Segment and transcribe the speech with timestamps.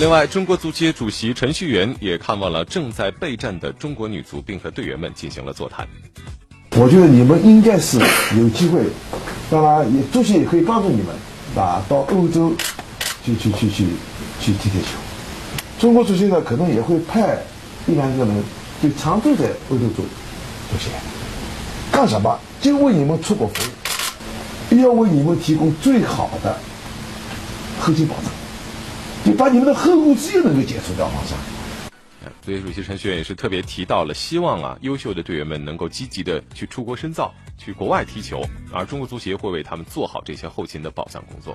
[0.00, 5.86] 另外，中国足协主席陈戌源也看望了正在备战的中国女足，并和队员们进行了座谈。
[6.70, 7.98] 我觉得你们应该是
[8.34, 8.80] 有机会，
[9.50, 11.14] 当然也足协也可以帮助你们
[11.54, 12.50] 啊，到欧洲
[13.22, 13.84] 去去去去
[14.40, 14.86] 去踢踢球。
[15.78, 17.36] 中国足协呢，可能也会派
[17.86, 18.42] 一两个人
[18.82, 19.96] 就常驻在欧洲足
[20.70, 20.88] 足协，
[21.92, 22.40] 干什么？
[22.62, 23.54] 就为你们出国服
[24.70, 26.58] 务，要为你们提供最好的
[27.78, 28.24] 后勤保障，
[29.24, 31.38] 就把你们的后顾之忧能够解除掉，皇上。
[32.42, 38.42] 所以主席陈戌源也是特别提到了，希望啊优秀的队员们能够积极的去出国深造，去国外踢球，
[38.72, 41.54] 而中国足协会为他们做好这些后勤的保障工作。